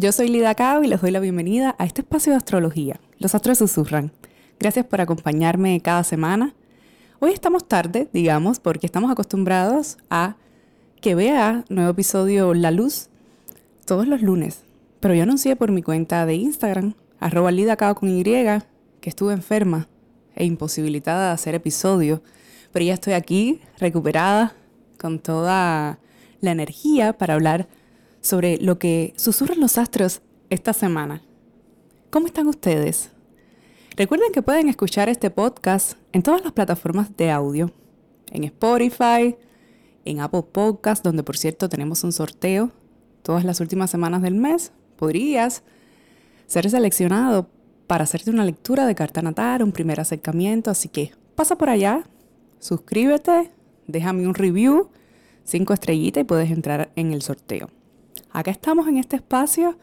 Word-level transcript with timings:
Yo 0.00 0.12
soy 0.12 0.28
Lida 0.28 0.54
Cao 0.54 0.84
y 0.84 0.86
les 0.86 1.00
doy 1.00 1.10
la 1.10 1.18
bienvenida 1.18 1.74
a 1.76 1.84
este 1.84 2.02
espacio 2.02 2.30
de 2.30 2.36
astrología. 2.36 3.00
Los 3.18 3.34
astros 3.34 3.58
susurran. 3.58 4.12
Gracias 4.60 4.86
por 4.86 5.00
acompañarme 5.00 5.80
cada 5.80 6.04
semana. 6.04 6.54
Hoy 7.18 7.32
estamos 7.32 7.66
tarde, 7.66 8.08
digamos, 8.12 8.60
porque 8.60 8.86
estamos 8.86 9.10
acostumbrados 9.10 9.98
a 10.08 10.36
que 11.00 11.16
vea 11.16 11.64
nuevo 11.68 11.90
episodio 11.90 12.54
La 12.54 12.70
Luz 12.70 13.08
todos 13.86 14.06
los 14.06 14.22
lunes. 14.22 14.62
Pero 15.00 15.14
yo 15.14 15.24
anuncié 15.24 15.56
por 15.56 15.72
mi 15.72 15.82
cuenta 15.82 16.26
de 16.26 16.36
Instagram, 16.36 16.94
arroba 17.18 17.50
con 17.96 18.08
Y, 18.08 18.22
que 18.22 18.60
estuve 19.02 19.32
enferma 19.32 19.88
e 20.36 20.44
imposibilitada 20.44 21.26
de 21.26 21.32
hacer 21.32 21.56
episodio. 21.56 22.22
Pero 22.70 22.84
ya 22.84 22.94
estoy 22.94 23.14
aquí, 23.14 23.62
recuperada, 23.80 24.54
con 24.96 25.18
toda 25.18 25.98
la 26.40 26.52
energía 26.52 27.14
para 27.14 27.34
hablar 27.34 27.66
sobre 28.20 28.58
lo 28.58 28.78
que 28.78 29.14
susurran 29.16 29.60
los 29.60 29.78
astros 29.78 30.22
esta 30.50 30.72
semana. 30.72 31.22
¿Cómo 32.10 32.26
están 32.26 32.46
ustedes? 32.46 33.10
Recuerden 33.96 34.32
que 34.32 34.42
pueden 34.42 34.68
escuchar 34.68 35.08
este 35.08 35.30
podcast 35.30 35.94
en 36.12 36.22
todas 36.22 36.42
las 36.42 36.52
plataformas 36.52 37.16
de 37.16 37.30
audio, 37.30 37.72
en 38.30 38.44
Spotify, 38.44 39.36
en 40.04 40.20
Apple 40.20 40.44
Podcast, 40.50 41.04
donde 41.04 41.22
por 41.22 41.36
cierto 41.36 41.68
tenemos 41.68 42.04
un 42.04 42.12
sorteo 42.12 42.70
todas 43.22 43.44
las 43.44 43.60
últimas 43.60 43.90
semanas 43.90 44.22
del 44.22 44.34
mes. 44.34 44.72
Podrías 44.96 45.62
ser 46.46 46.70
seleccionado 46.70 47.50
para 47.86 48.04
hacerte 48.04 48.30
una 48.30 48.44
lectura 48.44 48.86
de 48.86 48.94
carta 48.94 49.20
natal, 49.20 49.62
un 49.62 49.72
primer 49.72 50.00
acercamiento, 50.00 50.70
así 50.70 50.88
que 50.88 51.12
pasa 51.34 51.58
por 51.58 51.68
allá, 51.68 52.04
suscríbete, 52.58 53.50
déjame 53.86 54.26
un 54.26 54.34
review, 54.34 54.90
cinco 55.44 55.72
estrellitas 55.72 56.22
y 56.22 56.24
puedes 56.24 56.50
entrar 56.50 56.90
en 56.96 57.12
el 57.12 57.22
sorteo. 57.22 57.68
Acá 58.38 58.52
estamos 58.52 58.86
en 58.86 58.98
este 58.98 59.16
espacio 59.16 59.76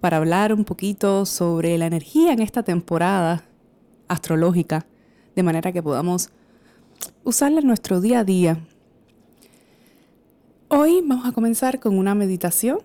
para 0.00 0.18
hablar 0.18 0.52
un 0.52 0.66
poquito 0.66 1.24
sobre 1.24 1.78
la 1.78 1.86
energía 1.86 2.34
en 2.34 2.40
esta 2.40 2.62
temporada 2.62 3.44
astrológica, 4.06 4.84
de 5.34 5.42
manera 5.42 5.72
que 5.72 5.82
podamos 5.82 6.28
usarla 7.24 7.60
en 7.60 7.66
nuestro 7.66 8.02
día 8.02 8.18
a 8.18 8.24
día. 8.24 8.58
Hoy 10.68 11.02
vamos 11.06 11.24
a 11.24 11.32
comenzar 11.32 11.80
con 11.80 11.96
una 11.96 12.14
meditación. 12.14 12.80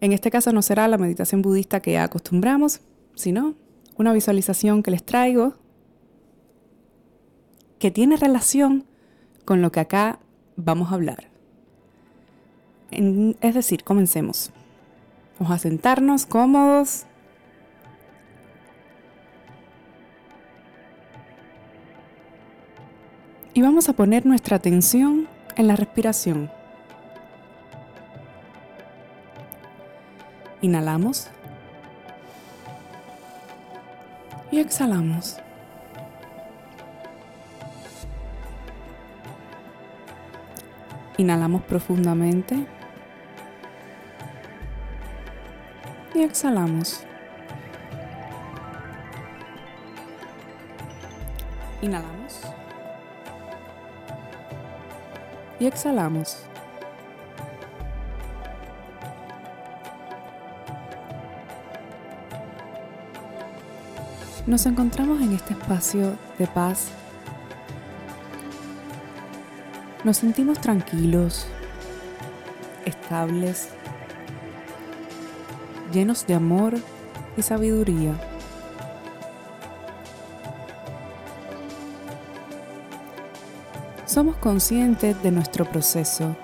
En 0.00 0.12
este 0.12 0.30
caso 0.30 0.52
no 0.52 0.62
será 0.62 0.86
la 0.86 0.98
meditación 0.98 1.42
budista 1.42 1.80
que 1.80 1.98
acostumbramos, 1.98 2.80
sino 3.16 3.56
una 3.96 4.12
visualización 4.12 4.84
que 4.84 4.92
les 4.92 5.04
traigo 5.04 5.54
que 7.80 7.90
tiene 7.90 8.16
relación 8.16 8.84
con 9.44 9.62
lo 9.62 9.72
que 9.72 9.80
acá 9.80 10.20
vamos 10.54 10.92
a 10.92 10.94
hablar 10.94 11.33
es 13.40 13.54
decir, 13.54 13.84
comencemos. 13.84 14.50
Vamos 15.38 15.54
a 15.54 15.58
sentarnos 15.58 16.26
cómodos. 16.26 17.06
Y 23.52 23.62
vamos 23.62 23.88
a 23.88 23.92
poner 23.92 24.26
nuestra 24.26 24.56
atención 24.56 25.28
en 25.56 25.68
la 25.68 25.76
respiración. 25.76 26.50
Inhalamos. 30.60 31.28
Y 34.50 34.58
exhalamos. 34.58 35.36
Inhalamos 41.18 41.62
profundamente. 41.62 42.66
Y 46.14 46.22
exhalamos. 46.22 47.00
Inhalamos. 51.82 52.40
Y 55.58 55.66
exhalamos. 55.66 56.38
Nos 64.46 64.66
encontramos 64.66 65.20
en 65.20 65.32
este 65.32 65.54
espacio 65.54 66.16
de 66.38 66.46
paz. 66.46 66.88
Nos 70.04 70.18
sentimos 70.18 70.60
tranquilos, 70.60 71.46
estables 72.84 73.70
llenos 75.94 76.26
de 76.26 76.34
amor 76.34 76.74
y 77.36 77.42
sabiduría. 77.42 78.14
Somos 84.04 84.36
conscientes 84.36 85.22
de 85.22 85.30
nuestro 85.30 85.64
proceso 85.64 86.36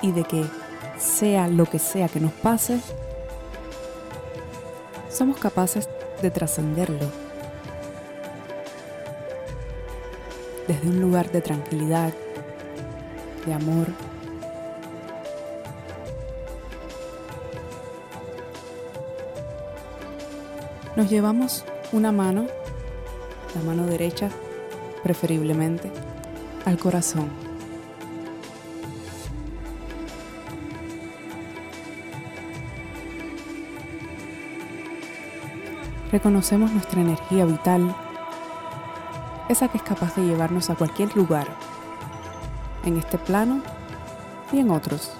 y 0.00 0.12
de 0.12 0.24
que 0.24 0.44
sea 0.98 1.48
lo 1.48 1.66
que 1.66 1.78
sea 1.78 2.08
que 2.08 2.18
nos 2.18 2.32
pase, 2.32 2.80
somos 5.10 5.36
capaces 5.38 5.88
de 6.22 6.30
trascenderlo 6.30 7.10
desde 10.66 10.88
un 10.88 11.00
lugar 11.00 11.30
de 11.30 11.40
tranquilidad, 11.40 12.12
de 13.46 13.52
amor 13.52 13.86
Nos 20.98 21.08
llevamos 21.08 21.64
una 21.92 22.10
mano, 22.10 22.48
la 23.54 23.62
mano 23.62 23.86
derecha 23.86 24.30
preferiblemente, 25.04 25.92
al 26.64 26.76
corazón. 26.76 27.30
Reconocemos 36.10 36.72
nuestra 36.72 37.00
energía 37.00 37.44
vital, 37.44 37.94
esa 39.48 39.68
que 39.68 39.78
es 39.78 39.84
capaz 39.84 40.16
de 40.16 40.22
llevarnos 40.22 40.68
a 40.68 40.74
cualquier 40.74 41.16
lugar, 41.16 41.46
en 42.84 42.96
este 42.96 43.18
plano 43.18 43.62
y 44.50 44.58
en 44.58 44.72
otros. 44.72 45.12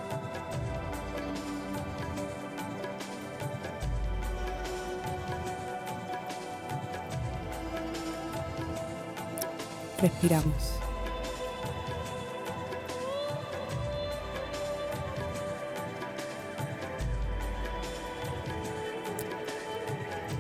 Respiramos. 10.01 10.79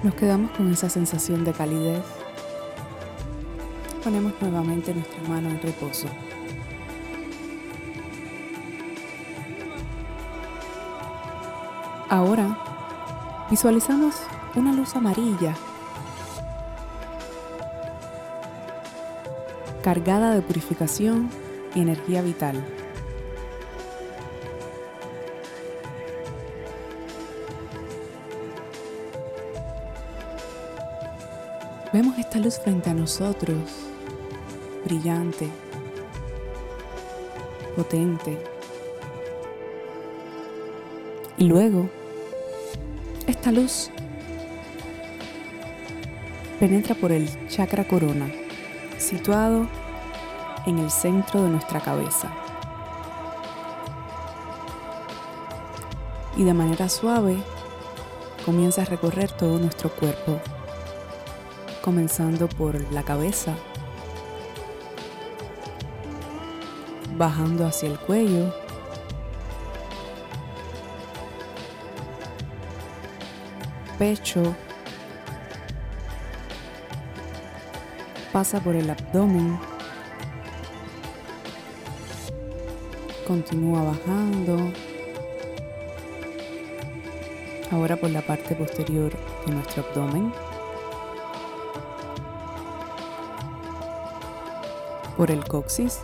Nos 0.02 0.14
quedamos 0.14 0.52
con 0.52 0.72
esa 0.72 0.88
sensación 0.88 1.44
de 1.44 1.52
calidez. 1.52 2.05
Ponemos 4.05 4.32
nuevamente 4.40 4.94
nuestra 4.94 5.20
mano 5.28 5.50
en 5.50 5.61
reposo. 5.61 6.06
Ahora 12.08 12.56
visualizamos 13.50 14.14
una 14.54 14.72
luz 14.72 14.94
amarilla 14.94 15.54
cargada 19.88 20.35
de 20.35 20.43
purificación 20.43 21.31
y 21.75 21.81
energía 21.81 22.20
vital. 22.20 22.62
Vemos 31.90 32.19
esta 32.19 32.38
luz 32.38 32.58
frente 32.58 32.90
a 32.90 32.93
nosotros, 32.93 33.56
brillante, 34.85 35.49
potente. 37.75 38.37
Y 41.38 41.44
luego, 41.44 41.88
esta 43.26 43.50
luz 43.50 43.90
penetra 46.61 46.94
por 46.94 47.11
el 47.11 47.26
chakra 47.49 47.85
corona, 47.88 48.31
situado 48.99 49.67
en 50.67 50.79
el 50.79 50.91
centro 50.91 51.43
de 51.43 51.50
nuestra 51.50 51.81
cabeza. 51.81 52.31
Y 56.37 56.45
de 56.45 56.55
manera 56.55 56.89
suave 56.89 57.39
comienza 58.45 58.83
a 58.83 58.85
recorrer 58.85 59.31
todo 59.33 59.59
nuestro 59.59 59.91
cuerpo 59.91 60.41
comenzando 61.83 62.49
por 62.49 62.81
la 62.93 63.03
cabeza, 63.03 63.55
bajando 67.17 67.67
hacia 67.67 67.89
el 67.89 67.99
cuello, 67.99 68.55
pecho, 73.99 74.55
pasa 78.32 78.60
por 78.60 78.75
el 78.75 78.88
abdomen, 78.90 79.58
continúa 83.26 83.82
bajando, 83.84 84.72
ahora 87.70 87.96
por 87.96 88.10
la 88.10 88.22
parte 88.22 88.54
posterior 88.54 89.12
de 89.46 89.52
nuestro 89.52 89.84
abdomen. 89.84 90.32
por 95.19 95.32
el 95.32 95.44
coxis 95.44 95.98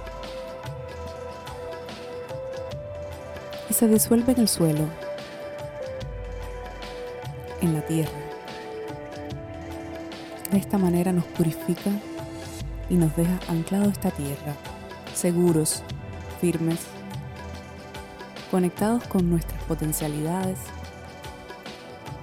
y 3.70 3.74
se 3.74 3.86
disuelve 3.86 4.32
en 4.32 4.40
el 4.40 4.48
suelo, 4.48 4.88
en 7.60 7.74
la 7.74 7.82
tierra. 7.82 8.10
De 10.50 10.58
esta 10.58 10.78
manera 10.78 11.12
nos 11.12 11.24
purifica 11.26 11.92
y 12.90 12.94
nos 12.94 13.14
deja 13.16 13.38
anclados 13.48 13.88
a 13.88 13.92
esta 13.92 14.10
tierra, 14.10 14.54
seguros, 15.14 15.82
firmes, 16.40 16.80
conectados 18.50 19.04
con 19.06 19.30
nuestras 19.30 19.62
potencialidades 19.64 20.58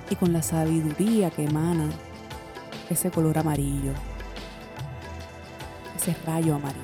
y 0.09 0.15
con 0.15 0.33
la 0.33 0.41
sabiduría 0.41 1.29
que 1.29 1.45
emana 1.45 1.89
ese 2.89 3.11
color 3.11 3.37
amarillo 3.37 3.93
ese 6.01 6.15
rayo 6.25 6.55
amarillo. 6.55 6.81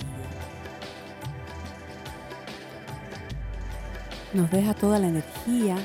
Nos 4.34 4.52
deja 4.52 4.74
toda 4.74 5.00
la 5.00 5.08
energía 5.08 5.78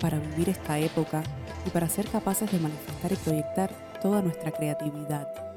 para 0.00 0.18
vivir 0.18 0.48
esta 0.48 0.78
época 0.78 1.22
y 1.66 1.70
para 1.70 1.88
ser 1.88 2.08
capaces 2.08 2.50
de 2.50 2.58
manifestar 2.58 3.12
y 3.12 3.16
proyectar 3.16 3.70
toda 4.00 4.22
nuestra 4.22 4.50
creatividad. 4.50 5.47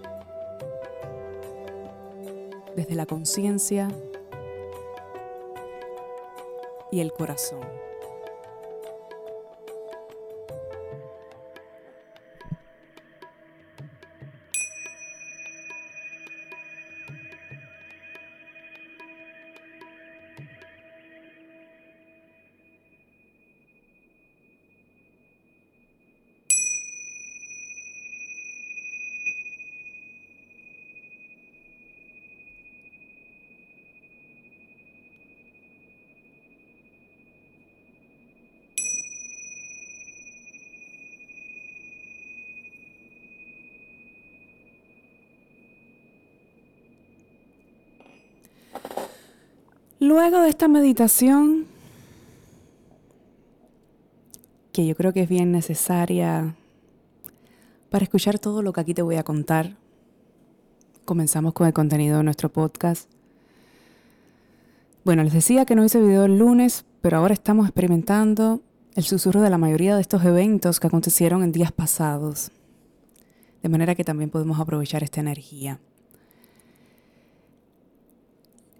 Desde 2.76 2.96
la 2.96 3.06
conciencia 3.06 3.90
y 6.92 7.00
el 7.00 7.12
corazón. 7.12 7.91
Luego 50.02 50.42
de 50.42 50.50
esta 50.50 50.68
meditación, 50.68 51.68
que 54.72 54.88
yo 54.88 54.96
creo 54.96 55.14
que 55.14 55.22
es 55.22 55.30
bien 55.30 55.52
necesaria 55.52 56.56
para 57.92 58.06
escuchar 58.06 58.40
todo 58.40 58.64
lo 58.64 58.74
que 58.74 58.82
aquí 58.82 58.96
te 58.96 59.04
voy 59.04 59.18
a 59.18 59.24
contar, 59.24 59.78
comenzamos 61.06 61.54
con 61.54 61.68
el 61.68 61.74
contenido 61.74 62.18
de 62.18 62.24
nuestro 62.24 62.50
podcast. 62.50 63.12
Bueno, 65.06 65.24
les 65.24 65.34
decía 65.34 65.66
que 65.66 65.76
no 65.76 65.86
hice 65.86 66.02
video 66.02 66.26
el 66.26 66.40
lunes, 66.40 66.84
pero 67.02 67.18
ahora 67.18 67.36
estamos 67.36 67.68
experimentando 67.68 68.64
el 68.96 69.04
susurro 69.04 69.42
de 69.42 69.52
la 69.52 69.60
mayoría 69.60 69.94
de 69.94 70.02
estos 70.02 70.26
eventos 70.26 70.80
que 70.80 70.88
acontecieron 70.88 71.44
en 71.44 71.52
días 71.52 71.72
pasados. 71.72 72.50
De 73.62 73.70
manera 73.70 73.94
que 73.94 74.04
también 74.04 74.32
podemos 74.32 74.60
aprovechar 74.60 75.04
esta 75.04 75.20
energía. 75.20 75.80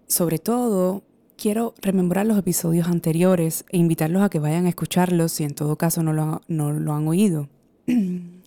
Sobre 0.08 0.40
todo 0.40 1.04
quiero 1.42 1.74
rememorar 1.82 2.24
los 2.24 2.38
episodios 2.38 2.86
anteriores 2.86 3.64
e 3.70 3.76
invitarlos 3.76 4.22
a 4.22 4.28
que 4.28 4.38
vayan 4.38 4.66
a 4.66 4.68
escucharlos 4.68 5.32
si 5.32 5.42
en 5.42 5.56
todo 5.56 5.74
caso 5.74 6.04
no 6.04 6.12
lo, 6.12 6.92
han 6.94 7.08
oído. 7.08 7.48
en 7.86 8.42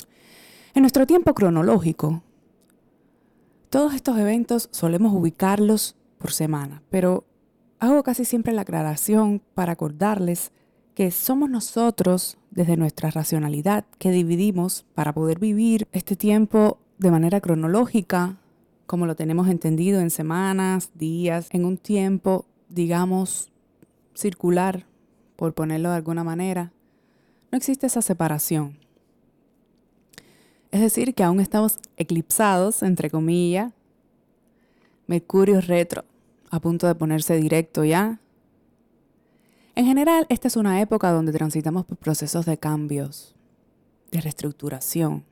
nuestro 0.75 1.05
tiempo 1.05 1.33
cronológico, 1.33 2.23
todos 3.69 3.95
estos 3.95 4.17
eventos 4.17 4.69
solemos 4.71 5.13
ubicarlos 5.13 5.97
por 6.17 6.31
semana, 6.31 6.83
pero 6.89 7.25
hago 7.79 8.01
casi 8.01 8.23
siempre 8.23 8.53
la 8.53 8.61
aclaración 8.61 9.41
para 9.55 9.73
acordarles 9.73 10.53
que 10.93 11.11
somos 11.11 11.49
nosotros, 11.49 12.37
desde 12.49 12.77
nuestra 12.77 13.11
racionalidad, 13.11 13.83
que 13.99 14.11
dividimos 14.11 14.85
para 14.95 15.11
poder 15.11 15.39
vivir 15.39 15.89
este 15.91 16.15
tiempo 16.15 16.77
de 16.97 17.11
manera 17.11 17.41
cronológica, 17.41 18.37
como 18.85 19.05
lo 19.05 19.17
tenemos 19.17 19.49
entendido 19.49 19.99
en 19.99 20.11
semanas, 20.11 20.91
días, 20.93 21.49
en 21.51 21.65
un 21.65 21.75
tiempo 21.75 22.45
digamos, 22.69 23.51
circular, 24.13 24.85
por 25.35 25.53
ponerlo 25.53 25.89
de 25.89 25.95
alguna 25.95 26.23
manera, 26.23 26.71
no 27.51 27.57
existe 27.57 27.87
esa 27.87 28.01
separación. 28.01 28.77
Es 30.71 30.81
decir, 30.81 31.13
que 31.13 31.23
aún 31.23 31.39
estamos 31.39 31.79
eclipsados, 31.97 32.83
entre 32.83 33.09
comillas, 33.09 33.71
Mercurio 35.07 35.61
retro, 35.61 36.03
a 36.49 36.59
punto 36.59 36.87
de 36.87 36.95
ponerse 36.95 37.35
directo 37.37 37.83
ya. 37.83 38.19
En 39.75 39.85
general, 39.85 40.25
esta 40.29 40.47
es 40.47 40.55
una 40.55 40.81
época 40.81 41.11
donde 41.11 41.31
transitamos 41.31 41.85
por 41.85 41.97
procesos 41.97 42.45
de 42.45 42.57
cambios, 42.57 43.35
de 44.11 44.21
reestructuración. 44.21 45.23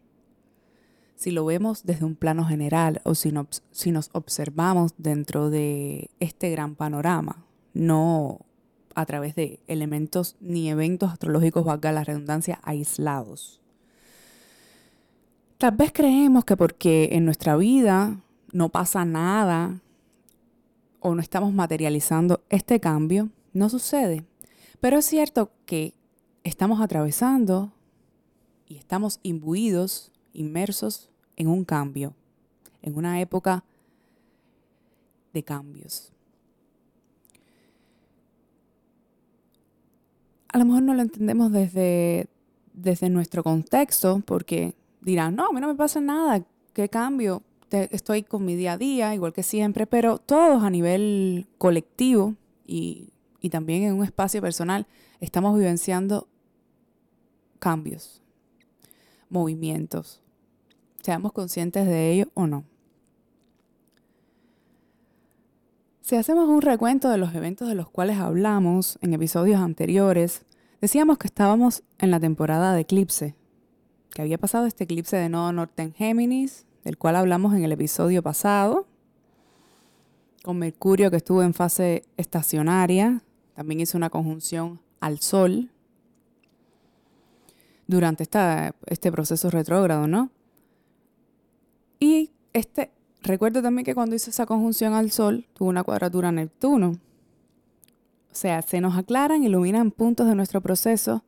Si 1.24 1.32
lo 1.32 1.46
vemos 1.46 1.86
desde 1.86 2.04
un 2.04 2.16
plano 2.16 2.44
general 2.44 3.00
o 3.06 3.16
si, 3.16 3.32
si 3.72 3.92
nos 3.94 4.10
observamos 4.12 4.94
dentro 4.98 5.50
de 5.50 6.10
este 6.20 6.50
gran 6.50 6.76
panorama, 6.76 7.46
no 7.74 8.40
a 8.94 9.06
través 9.06 9.34
de 9.34 9.62
elementos 9.68 10.36
ni 10.42 10.70
eventos 10.70 11.14
astrológicos, 11.14 11.64
valga 11.64 11.94
la 11.94 12.04
redundancia, 12.04 12.60
aislados. 12.62 13.62
Tal 15.60 15.78
vez 15.78 15.94
creemos 15.94 16.44
que 16.44 16.58
porque 16.58 17.08
en 17.14 17.24
nuestra 17.24 17.56
vida 17.56 18.20
no 18.52 18.68
pasa 18.68 19.06
nada 19.06 19.80
o 21.00 21.16
no 21.16 21.22
estamos 21.22 21.54
materializando 21.54 22.44
este 22.50 22.82
cambio, 22.82 23.30
no 23.54 23.70
sucede. 23.70 24.26
Pero 24.82 24.98
es 24.98 25.06
cierto 25.06 25.54
que 25.66 25.94
estamos 26.44 26.82
atravesando 26.82 27.72
y 28.68 28.76
estamos 28.76 29.22
imbuidos, 29.24 30.12
inmersos 30.34 31.12
en 31.36 31.48
un 31.48 31.66
cambio, 31.66 32.14
en 32.82 32.96
una 32.96 33.20
época 33.22 33.64
de 35.34 35.44
cambios. 35.44 36.12
A 40.50 40.60
lo 40.60 40.66
mejor 40.66 40.84
no 40.84 40.94
lo 40.94 41.02
entendemos 41.02 41.52
desde, 41.52 42.28
desde 42.74 43.10
nuestro 43.10 43.44
contexto, 43.44 44.22
porque 44.26 44.76
dirán, 45.02 45.36
no, 45.36 45.48
a 45.48 45.52
mí 45.52 45.60
no 45.60 45.68
me 45.68 45.76
pasa 45.76 46.00
nada, 46.00 46.46
¿qué 46.74 46.90
cambio? 46.90 47.42
estoy 47.72 48.22
con 48.22 48.46
mi 48.46 48.56
día 48.56 48.74
a 48.74 48.78
día, 48.78 49.16
igual 49.16 49.34
que 49.34 49.42
siempre, 49.42 49.88
pero 49.88 50.20
todos 50.20 50.64
a 50.64 50.70
nivel 50.70 51.48
colectivo 51.58 52.36
y, 52.68 53.10
y 53.42 53.50
también 53.50 53.84
en 53.84 53.96
un 53.96 54.04
espacio 54.04 54.42
personal 54.42 54.86
estamos 55.20 55.58
vivenciando 55.58 56.28
cambios, 57.58 58.22
movimientos, 59.30 60.23
seamos 61.04 61.34
conscientes 61.34 61.86
de 61.86 62.12
ello 62.12 62.32
o 62.34 62.48
no. 62.48 62.64
Si 66.02 66.16
hacemos 66.16 66.48
un 66.50 66.62
recuento 66.62 67.10
de 67.10 67.18
los 67.18 67.36
eventos 67.36 67.68
de 67.68 67.76
los 67.76 67.90
cuales 67.90 68.18
hablamos 68.18 68.98
en 69.02 69.14
episodios 69.14 69.60
anteriores, 69.60 70.46
decíamos 70.82 71.18
que 71.18 71.28
estábamos 71.28 71.84
en 72.00 72.12
la 72.12 72.20
temporada 72.20 72.74
de 72.74 72.82
eclipse, 72.82 73.36
que 74.12 74.22
había 74.22 74.38
pasado 74.38 74.66
este 74.66 74.86
eclipse 74.86 75.18
de 75.18 75.30
Nodo 75.30 75.52
Norte 75.52 75.82
en 75.84 75.94
Géminis, 75.94 76.66
del 76.84 76.98
cual 76.98 77.16
hablamos 77.16 77.54
en 77.54 77.64
el 77.64 77.72
episodio 77.72 78.24
pasado, 78.24 78.88
con 80.44 80.58
Mercurio 80.60 81.10
que 81.10 81.18
estuvo 81.18 81.44
en 81.44 81.54
fase 81.54 82.04
estacionaria, 82.18 83.24
también 83.56 83.82
hizo 83.82 83.98
una 83.98 84.10
conjunción 84.10 84.82
al 85.00 85.20
Sol 85.20 85.70
durante 87.88 88.24
esta, 88.24 88.76
este 88.88 89.12
proceso 89.12 89.50
retrógrado, 89.50 90.08
¿no? 90.08 90.32
Y 92.04 92.32
este, 92.52 92.92
recuerdo 93.22 93.62
también 93.62 93.86
que 93.86 93.96
cuando 93.96 94.14
hizo 94.14 94.30
esa 94.30 94.46
conjunción 94.46 94.94
al 94.94 95.10
Sol, 95.10 95.48
tuvo 95.54 95.70
una 95.70 95.86
cuadratura 95.86 96.28
a 96.28 96.32
Neptuno. 96.34 97.00
O 98.30 98.36
sea, 98.36 98.62
se 98.62 98.82
nos 98.82 98.98
aclaran, 98.98 99.42
iluminan 99.42 99.90
puntos 99.90 100.28
de 100.28 100.36
nuestro 100.36 100.60
proceso, 100.60 101.24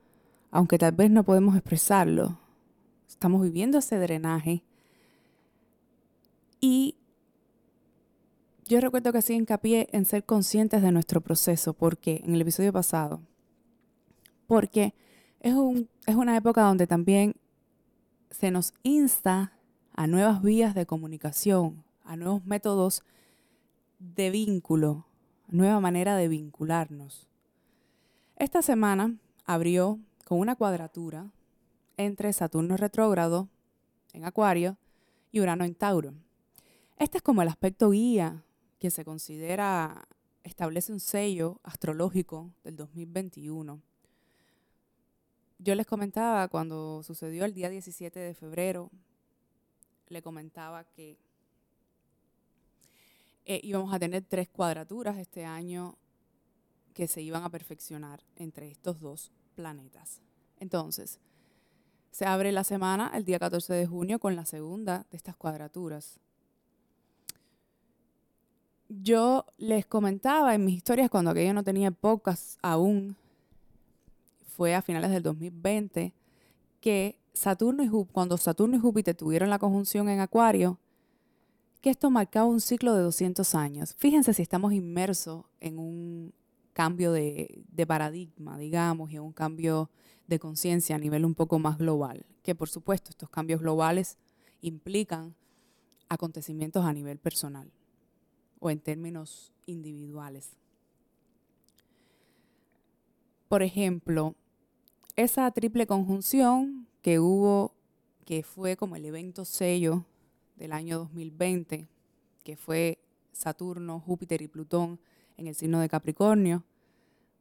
aunque 0.52 0.78
tal 0.78 0.92
vez 0.92 1.10
no 1.12 1.24
podemos 1.24 1.56
expresarlo. 1.56 2.38
Estamos 3.08 3.42
viviendo 3.42 3.78
ese 3.78 3.98
drenaje. 3.98 4.66
Y 6.60 6.98
yo 8.66 8.82
recuerdo 8.82 9.14
que 9.14 9.20
hacía 9.20 9.38
hincapié 9.38 9.88
en 9.94 10.04
ser 10.04 10.26
conscientes 10.26 10.82
de 10.82 10.92
nuestro 10.92 11.22
proceso, 11.22 11.72
porque 11.72 12.22
en 12.26 12.36
el 12.36 12.42
episodio 12.42 12.74
pasado, 12.74 13.22
porque 14.46 14.94
es, 15.40 15.54
un, 15.54 15.88
es 16.06 16.16
una 16.16 16.36
época 16.36 16.64
donde 16.64 16.86
también 16.86 17.38
se 18.30 18.52
nos 18.52 18.74
insta 18.84 19.55
a 19.98 20.08
nuevas 20.08 20.42
vías 20.42 20.76
de 20.76 20.86
comunicación, 20.86 21.84
a 22.04 22.18
nuevos 22.18 22.46
métodos 22.46 23.04
de 24.00 24.30
vínculo, 24.30 25.06
nueva 25.48 25.80
manera 25.80 26.18
de 26.18 26.28
vincularnos. 26.28 27.30
Esta 28.36 28.62
semana 28.62 29.16
abrió 29.46 30.00
con 30.26 30.40
una 30.40 30.58
cuadratura 30.58 31.32
entre 31.96 32.34
Saturno 32.34 32.76
retrógrado 32.76 33.48
en 34.12 34.26
Acuario 34.26 34.78
y 35.32 35.40
Urano 35.40 35.64
en 35.64 35.76
Tauro. 35.76 36.14
Este 36.98 37.20
es 37.20 37.24
como 37.24 37.42
el 37.42 37.48
aspecto 37.48 37.92
guía 37.92 38.44
que 38.80 38.92
se 38.92 39.06
considera 39.06 40.08
establece 40.44 40.92
un 40.92 41.00
sello 41.00 41.60
astrológico 41.64 42.52
del 42.66 42.76
2021. 42.76 43.82
Yo 45.58 45.74
les 45.76 45.88
comentaba 45.88 46.50
cuando 46.50 47.02
sucedió 47.02 47.46
el 47.46 47.54
día 47.54 47.70
17 47.70 48.20
de 48.20 48.34
febrero, 48.34 48.92
le 50.08 50.22
comentaba 50.22 50.84
que 50.84 51.18
eh, 53.46 53.60
íbamos 53.64 53.94
a 53.94 54.00
tener 54.00 54.24
tres 54.24 54.50
cuadraturas 54.50 55.18
este 55.18 55.46
año 55.46 55.98
que 56.94 57.08
se 57.08 57.22
iban 57.22 57.44
a 57.44 57.50
perfeccionar 57.50 58.24
entre 58.38 58.70
estos 58.70 59.00
dos 59.00 59.32
planetas. 59.56 60.22
Entonces, 60.60 61.20
se 62.12 62.26
abre 62.26 62.52
la 62.52 62.64
semana 62.64 63.12
el 63.14 63.26
día 63.26 63.38
14 63.38 63.74
de 63.74 63.86
junio 63.86 64.20
con 64.20 64.36
la 64.36 64.46
segunda 64.46 65.06
de 65.12 65.18
estas 65.18 65.36
cuadraturas. 65.36 66.20
Yo 68.88 69.46
les 69.58 69.86
comentaba 69.86 70.56
en 70.56 70.64
mis 70.64 70.78
historias 70.78 71.10
cuando 71.10 71.32
aquello 71.32 71.54
no 71.54 71.64
tenía 71.64 71.92
pocas 71.92 72.58
aún, 72.62 73.18
fue 74.56 74.74
a 74.74 74.82
finales 74.82 75.12
del 75.12 75.24
2020, 75.24 76.14
que 76.80 77.20
Saturno 77.36 77.84
y 77.84 78.06
cuando 78.12 78.38
Saturno 78.38 78.78
y 78.78 78.80
Júpiter 78.80 79.16
tuvieron 79.16 79.50
la 79.50 79.60
conjunción 79.60 80.10
en 80.10 80.22
Acuario, 80.22 80.80
que 81.82 81.90
esto 81.90 82.10
marcaba 82.10 82.48
un 82.48 82.62
ciclo 82.62 82.96
de 82.96 83.04
200 83.04 83.54
años. 83.56 83.94
Fíjense 83.98 84.34
si 84.34 84.42
estamos 84.42 84.74
inmersos 84.74 85.46
en 85.60 85.78
un 85.78 86.34
cambio 86.74 87.12
de, 87.12 87.64
de 87.72 87.86
paradigma, 87.86 88.58
digamos, 88.58 89.12
y 89.12 89.18
en 89.18 89.24
un 89.24 89.34
cambio 89.34 89.90
de 90.28 90.40
conciencia 90.40 90.96
a 90.96 91.00
nivel 91.00 91.26
un 91.26 91.36
poco 91.36 91.60
más 91.60 91.78
global, 91.78 92.26
que 92.42 92.56
por 92.56 92.70
supuesto 92.70 93.12
estos 93.12 93.30
cambios 93.30 93.62
globales 93.62 94.18
implican 94.62 95.36
acontecimientos 96.10 96.86
a 96.86 96.94
nivel 96.94 97.20
personal 97.20 97.70
o 98.60 98.72
en 98.72 98.80
términos 98.80 99.54
individuales. 99.66 100.58
Por 103.48 103.62
ejemplo, 103.62 104.36
esa 105.16 105.50
triple 105.52 105.88
conjunción 105.88 106.88
que 107.02 107.20
hubo, 107.20 107.74
que 108.26 108.44
fue 108.44 108.76
como 108.76 108.96
el 108.96 109.06
evento 109.06 109.46
sello 109.46 110.06
del 110.56 110.72
año 110.72 110.98
2020, 111.00 111.88
que 112.44 112.58
fue 112.58 113.00
Saturno, 113.32 114.00
Júpiter 114.00 114.42
y 114.42 114.48
Plutón 114.48 115.00
en 115.38 115.48
el 115.48 115.56
signo 115.56 115.80
de 115.80 115.90
Capricornio, 115.90 116.64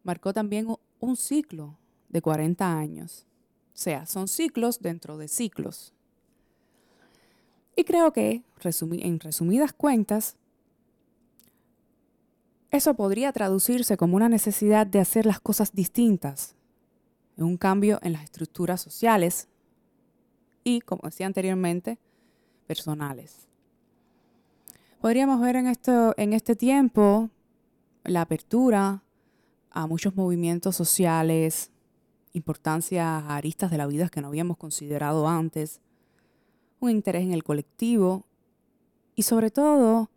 marcó 0.03 0.33
también 0.33 0.69
un 1.01 1.17
ciclo 1.17 1.77
de 2.09 2.23
40 2.23 2.79
años. 2.79 3.27
O 3.75 3.77
sea, 3.77 4.07
son 4.07 4.29
ciclos 4.29 4.81
dentro 4.81 5.17
de 5.17 5.29
ciclos. 5.29 5.93
Y 7.77 7.85
creo 7.85 8.13
que, 8.13 8.45
en 8.63 9.21
resumidas 9.21 9.73
cuentas, 9.73 10.37
eso 12.71 12.95
podría 12.95 13.33
traducirse 13.33 13.97
como 13.97 14.17
una 14.17 14.29
necesidad 14.29 14.87
de 14.87 15.01
hacer 15.01 15.27
las 15.27 15.41
cosas 15.41 15.73
distintas, 15.73 16.55
un 17.37 17.57
cambio 17.57 17.99
en 18.03 18.13
las 18.13 18.25
estructuras 18.25 18.81
sociales 18.81 19.49
y, 20.63 20.81
como 20.81 21.03
decía 21.05 21.27
anteriormente, 21.27 21.99
personales. 22.67 23.49
Podríamos 25.01 25.41
ver 25.41 25.57
en, 25.57 25.67
esto, 25.67 26.15
en 26.17 26.33
este 26.33 26.57
tiempo 26.57 27.31
la 28.05 28.23
apertura 28.23 29.03
a 29.71 29.87
muchos 29.87 30.15
movimientos 30.15 30.77
sociales, 30.77 31.71
importancia 32.33 33.19
a 33.19 33.37
aristas 33.37 33.71
de 33.71 33.79
la 33.79 33.87
vida 33.87 34.09
que 34.09 34.21
no 34.21 34.29
habíamos 34.29 34.57
considerado 34.57 35.29
antes, 35.29 35.81
un 36.81 36.91
interés 36.91 37.23
en 37.23 37.33
el 37.33 37.45
colectivo 37.45 38.25
y 39.15 39.23
sobre 39.23 39.51
todo 39.51 40.11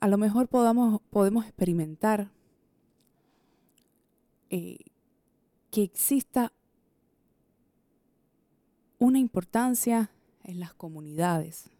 a 0.00 0.08
lo 0.08 0.18
mejor 0.18 0.48
podamos, 0.48 1.00
podemos 1.10 1.44
experimentar 1.44 2.30
eh, 4.48 4.78
que 5.70 5.82
exista 5.82 6.52
una 8.98 9.18
importancia 9.18 10.10
en 10.44 10.60
las 10.60 10.74
comunidades, 10.74 11.70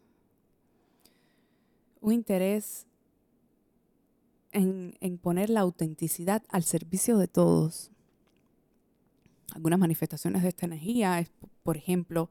un 2.00 2.12
interés 2.12 2.86
en, 4.52 4.96
en, 5.00 5.18
poner 5.18 5.50
la 5.50 5.60
autenticidad 5.60 6.42
al 6.48 6.64
servicio 6.64 7.18
de 7.18 7.28
todos. 7.28 7.90
Algunas 9.54 9.78
manifestaciones 9.78 10.42
de 10.42 10.48
esta 10.48 10.66
energía 10.66 11.18
es, 11.18 11.30
por 11.62 11.76
ejemplo, 11.76 12.30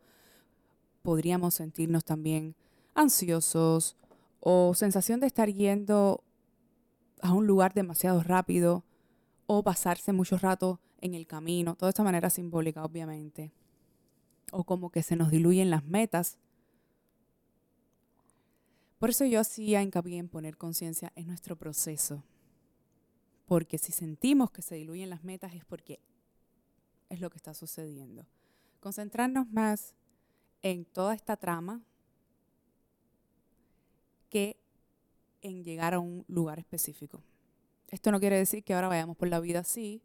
podríamos 1.01 1.53
sentirnos 1.53 2.03
también 2.03 2.55
ansiosos, 2.95 3.95
o 4.39 4.73
sensación 4.73 5.19
de 5.19 5.27
estar 5.27 5.49
yendo 5.49 6.23
a 7.21 7.33
un 7.33 7.45
lugar 7.47 7.73
demasiado 7.73 8.23
rápido 8.23 8.83
o 9.47 9.63
pasarse 9.63 10.13
mucho 10.13 10.37
rato 10.37 10.79
en 11.01 11.13
el 11.13 11.27
camino, 11.27 11.75
toda 11.75 11.89
esta 11.89 12.03
manera 12.03 12.29
simbólica 12.29 12.83
obviamente, 12.83 13.51
o 14.51 14.63
como 14.63 14.89
que 14.91 15.03
se 15.03 15.15
nos 15.15 15.31
diluyen 15.31 15.69
las 15.69 15.83
metas. 15.83 16.37
Por 18.97 19.09
eso 19.09 19.25
yo 19.25 19.39
hacía 19.39 19.81
hincapié 19.81 20.17
en 20.17 20.29
poner 20.29 20.57
conciencia 20.57 21.11
en 21.15 21.27
nuestro 21.27 21.55
proceso, 21.55 22.23
porque 23.45 23.77
si 23.77 23.91
sentimos 23.91 24.51
que 24.51 24.61
se 24.61 24.75
diluyen 24.75 25.09
las 25.09 25.23
metas 25.23 25.53
es 25.53 25.65
porque 25.65 25.99
es 27.09 27.21
lo 27.21 27.29
que 27.29 27.37
está 27.37 27.53
sucediendo. 27.53 28.25
Concentrarnos 28.79 29.49
más 29.49 29.95
en 30.61 30.85
toda 30.85 31.13
esta 31.15 31.37
trama 31.37 31.81
que 34.29 34.57
en 35.41 35.63
llegar 35.63 35.93
a 35.93 35.99
un 35.99 36.25
lugar 36.27 36.59
específico. 36.59 37.23
Esto 37.87 38.11
no 38.11 38.19
quiere 38.19 38.37
decir 38.37 38.63
que 38.63 38.73
ahora 38.73 38.87
vayamos 38.87 39.17
por 39.17 39.27
la 39.27 39.39
vida 39.39 39.59
así. 39.59 40.01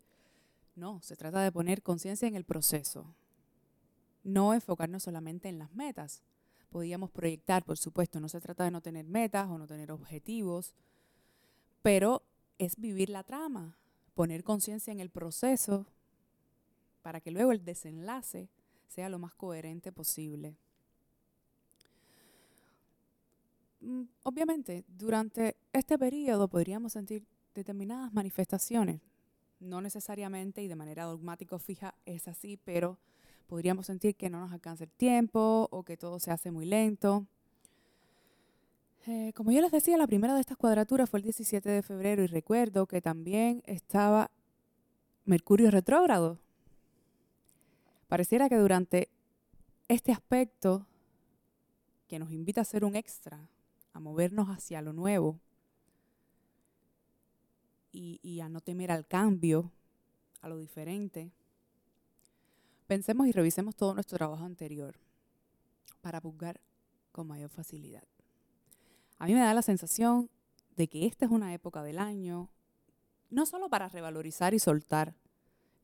No, 0.77 1.01
se 1.03 1.17
trata 1.17 1.43
de 1.43 1.53
poner 1.53 1.83
conciencia 1.83 2.27
en 2.27 2.35
el 2.35 2.45
proceso. 2.45 3.15
No 4.25 4.55
enfocarnos 4.55 5.05
solamente 5.05 5.49
en 5.49 5.59
las 5.59 5.73
metas. 5.73 6.23
Podíamos 6.71 7.11
proyectar, 7.11 7.65
por 7.65 7.79
supuesto, 7.79 8.19
no 8.19 8.29
se 8.29 8.41
trata 8.41 8.65
de 8.65 8.73
no 8.73 8.81
tener 8.81 9.07
metas 9.07 9.49
o 9.49 9.59
no 9.59 9.67
tener 9.67 9.93
objetivos, 9.93 10.75
pero 11.83 12.23
es 12.59 12.77
vivir 12.77 13.11
la 13.11 13.23
trama, 13.23 13.79
poner 14.15 14.43
conciencia 14.43 14.93
en 14.93 15.01
el 15.01 15.11
proceso 15.11 15.87
para 17.03 17.21
que 17.21 17.31
luego 17.31 17.53
el 17.53 17.65
desenlace 17.65 18.49
sea 18.89 19.09
lo 19.09 19.19
más 19.19 19.35
coherente 19.35 19.93
posible. 19.93 20.57
mm, 23.81 24.03
obviamente, 24.23 24.85
durante 24.89 25.57
este 25.73 25.99
periodo 25.99 26.49
podríamos 26.49 26.93
sentir 26.95 27.27
determinadas 27.55 28.13
manifestaciones. 28.13 29.01
No 29.65 29.81
necesariamente 29.81 30.63
y 30.63 30.69
de 30.69 30.77
manera 30.77 31.05
dogmática 31.05 31.59
fija 31.59 31.95
es 32.05 32.29
así, 32.29 32.59
pero 32.65 32.99
podríamos 33.47 33.87
sentir 33.87 34.15
que 34.15 34.29
no 34.29 34.39
nos 34.39 34.53
alcanza 34.53 34.85
el 34.85 34.91
tiempo 34.91 35.69
o 35.71 35.85
que 35.85 35.97
todo 35.97 36.19
se 36.21 36.31
hace 36.31 36.51
muy 36.51 36.67
lento. 36.67 37.27
Eh, 39.07 39.33
como 39.35 39.53
yo 39.53 39.63
les 39.63 39.73
decía, 39.73 39.97
la 39.97 40.07
primera 40.07 40.35
de 40.35 40.41
estas 40.41 40.59
cuadraturas 40.59 41.09
fue 41.09 41.21
el 41.21 41.25
17 41.25 41.67
de 41.67 41.83
febrero 41.83 42.23
y 42.23 42.27
recuerdo 42.27 42.87
que 42.87 43.01
también 43.01 43.63
estaba 43.65 44.31
Mercurio 45.25 45.71
retrógrado. 45.71 46.39
Pareciera 48.09 48.51
que 48.51 48.57
durante 48.57 49.09
este 49.89 50.13
aspecto 50.13 50.87
que 52.07 52.19
nos 52.19 52.33
invita 52.33 52.61
a 52.61 52.63
hacer 52.63 52.85
un 52.85 52.97
extra, 52.97 53.49
a 53.95 54.01
movernos 54.01 54.49
hacia 54.49 54.83
lo 54.83 54.93
nuevo 54.93 55.41
y, 57.95 58.41
a 58.41 58.49
no 58.49 58.61
temer 58.61 58.91
al 58.91 59.07
cambio, 59.07 59.71
a 60.41 60.49
lo 60.49 60.59
diferente, 60.59 61.31
pensemos 62.87 63.27
y 63.29 63.33
revisemos 63.33 63.77
todo 63.77 63.95
nuestro 63.95 64.19
trabajo 64.19 64.45
anterior 64.45 64.97
para 66.01 66.21
juzgar 66.21 66.61
con 67.13 67.27
mayor 67.27 67.51
facilidad. 67.51 68.05
A 69.19 69.27
mí 69.27 69.35
me 69.35 69.41
da 69.41 69.55
la 69.55 69.63
sensación 69.63 70.29
de 70.77 70.89
que 70.89 71.07
esta 71.07 71.25
es 71.25 71.31
una 71.31 71.55
época 71.55 71.83
del 71.83 71.99
año, 71.99 72.51
no 73.31 73.47
solo 73.47 73.69
para 73.69 73.89
revalorizar 73.89 74.55
y 74.55 74.59
soltar 74.59 75.15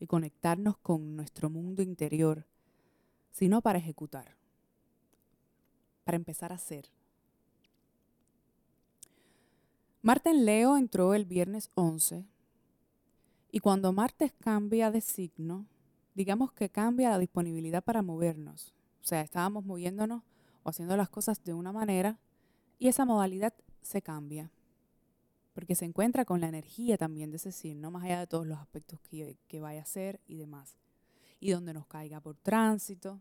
y 0.01 0.07
conectarnos 0.07 0.79
con 0.79 1.17
nuestro 1.17 1.49
mundo 1.49 1.83
interior, 1.83 2.45
sino 3.31 3.63
para 3.63 3.79
ejecutar, 3.79 4.37
para 6.05 6.17
empezar 6.17 6.53
a 6.53 6.57
hacer. 6.57 6.91
Marte 10.03 10.31
en 10.31 10.47
Leo 10.47 10.79
entró 10.79 11.13
el 11.13 11.27
viernes 11.27 11.71
11 11.75 12.25
y 13.53 13.61
cuando 13.61 13.93
Marte 13.93 14.33
cambia 14.41 14.91
de 14.91 15.03
signo, 15.03 15.67
digamos 16.15 16.53
que 16.53 16.71
cambia 16.71 17.11
la 17.11 17.19
disponibilidad 17.19 17.85
para 17.85 18.01
movernos. 18.01 18.73
O 19.03 19.07
sea, 19.07 19.21
estábamos 19.21 19.67
moviéndonos 19.67 20.23
o 20.63 20.71
haciendo 20.71 20.97
las 20.97 21.11
cosas 21.11 21.45
de 21.45 21.53
una 21.53 21.71
manera 21.71 22.19
y 22.79 22.89
esa 22.89 23.05
modalidad 23.05 23.53
se 23.83 24.01
cambia, 24.01 24.51
porque 25.53 25.75
se 25.75 25.85
encuentra 25.85 26.25
con 26.25 26.41
la 26.41 26.49
energía 26.49 26.97
también 26.97 27.31
de 27.31 27.37
ese 27.37 27.53
signo, 27.53 27.91
más 27.91 28.05
allá 28.05 28.21
de 28.21 28.27
todos 28.27 28.47
los 28.47 28.59
aspectos 28.59 29.01
que, 29.01 29.37
que 29.49 29.61
vaya 29.61 29.83
a 29.83 29.87
ser 29.87 30.19
y 30.27 30.37
demás. 30.37 30.79
Y 31.41 31.51
donde 31.51 31.75
nos 31.75 31.87
caiga 31.87 32.21
por 32.21 32.37
tránsito. 32.37 33.21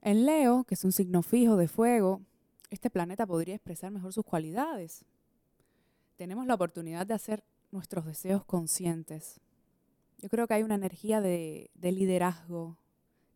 En 0.00 0.24
Leo, 0.24 0.64
que 0.64 0.74
es 0.74 0.84
un 0.84 0.92
signo 0.92 1.20
fijo 1.22 1.56
de 1.56 1.68
fuego, 1.68 2.22
este 2.70 2.90
planeta 2.90 3.26
podría 3.26 3.54
expresar 3.54 3.90
mejor 3.90 4.12
sus 4.12 4.24
cualidades. 4.24 5.04
Tenemos 6.16 6.46
la 6.46 6.54
oportunidad 6.54 7.06
de 7.06 7.14
hacer 7.14 7.44
nuestros 7.70 8.06
deseos 8.06 8.44
conscientes. 8.44 9.40
Yo 10.18 10.28
creo 10.28 10.46
que 10.46 10.54
hay 10.54 10.62
una 10.62 10.74
energía 10.74 11.20
de, 11.20 11.70
de 11.74 11.92
liderazgo 11.92 12.78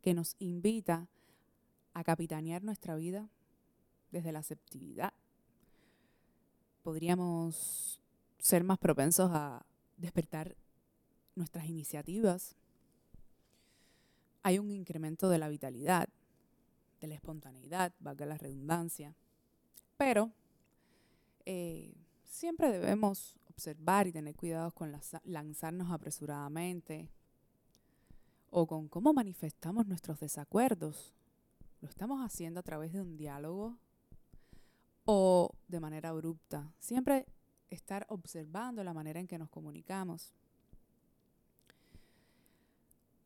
que 0.03 0.15
nos 0.15 0.35
invita 0.39 1.09
a 1.93 2.05
capitanear 2.05 2.63
nuestra 2.63 2.95
vida 2.95 3.29
desde 4.11 4.33
la 4.33 4.39
aceptividad. 4.41 5.13
Podríamos 6.83 8.01
ser 8.39 8.65
más 8.65 8.79
propensos 8.79 9.31
a 9.33 9.65
despertar 9.97 10.57
nuestras 11.35 11.67
iniciativas. 11.67 12.57
Hay 14.43 14.59
un 14.59 14.71
incremento 14.71 15.29
de 15.29 15.39
la 15.39 15.49
vitalidad, 15.49 16.09
de 17.01 17.07
la 17.07 17.15
espontaneidad, 17.15 17.93
valga 17.99 18.27
la 18.27 18.39
redundancia. 18.39 19.15
Pero 19.97 20.31
eh, 21.45 21.95
siempre 22.25 22.71
debemos 22.71 23.39
observar 23.49 24.07
y 24.07 24.13
tener 24.13 24.35
cuidado 24.35 24.73
con 24.73 24.93
lanzarnos 25.25 25.91
apresuradamente 25.91 27.11
o 28.51 28.67
con 28.67 28.89
cómo 28.89 29.13
manifestamos 29.13 29.87
nuestros 29.87 30.21
desacuerdos. 30.21 31.15
¿Lo 31.81 31.89
estamos 31.89 32.25
haciendo 32.25 32.61
a 32.61 32.63
través 32.63 32.93
de 32.93 33.01
un 33.01 33.17
diálogo 33.17 33.79
o 35.13 35.55
de 35.67 35.81
manera 35.81 36.11
abrupta. 36.11 36.73
Siempre 36.79 37.27
estar 37.69 38.07
observando 38.09 38.85
la 38.85 38.95
manera 38.95 39.19
en 39.19 39.27
que 39.27 39.39
nos 39.39 39.49
comunicamos. 39.49 40.33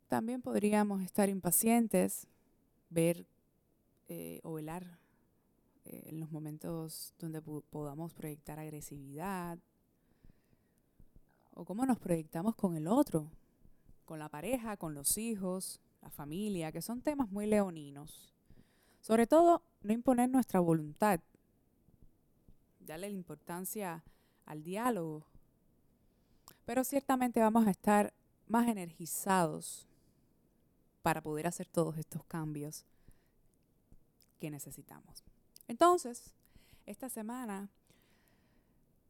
También 0.08 0.40
podríamos 0.40 1.02
estar 1.02 1.28
impacientes, 1.28 2.26
ver 2.88 3.26
eh, 4.08 4.40
o 4.42 4.54
velar 4.54 4.98
eh, 5.84 6.04
en 6.06 6.20
los 6.20 6.30
momentos 6.30 7.14
donde 7.18 7.40
podamos 7.42 8.12
proyectar 8.12 8.58
agresividad 8.58 9.58
o 11.54 11.64
cómo 11.64 11.86
nos 11.86 11.98
proyectamos 11.98 12.56
con 12.56 12.76
el 12.76 12.88
otro, 12.88 13.30
con 14.04 14.18
la 14.18 14.28
pareja, 14.28 14.76
con 14.76 14.94
los 14.94 15.16
hijos, 15.18 15.80
la 16.02 16.10
familia, 16.10 16.72
que 16.72 16.82
son 16.82 17.00
temas 17.00 17.30
muy 17.30 17.46
leoninos. 17.46 18.32
Sobre 19.00 19.26
todo, 19.26 19.62
no 19.82 19.92
imponer 19.92 20.28
nuestra 20.28 20.60
voluntad, 20.60 21.20
darle 22.80 23.08
la 23.08 23.14
importancia 23.14 24.04
al 24.46 24.62
diálogo. 24.62 25.26
Pero 26.64 26.82
ciertamente 26.82 27.40
vamos 27.40 27.66
a 27.66 27.70
estar 27.70 28.12
más 28.46 28.68
energizados 28.68 29.86
para 31.02 31.22
poder 31.22 31.46
hacer 31.46 31.68
todos 31.68 31.98
estos 31.98 32.24
cambios 32.24 32.84
necesitamos. 34.50 35.24
Entonces, 35.68 36.34
esta 36.86 37.08
semana 37.08 37.70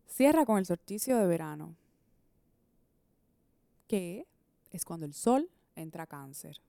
cierra 0.06 0.46
con 0.46 0.58
el 0.58 0.66
solsticio 0.66 1.16
de 1.16 1.26
verano, 1.26 1.76
que 3.88 4.26
es 4.70 4.84
cuando 4.84 5.06
el 5.06 5.14
sol 5.14 5.50
entra 5.74 6.04
a 6.04 6.06
cáncer. 6.06 6.60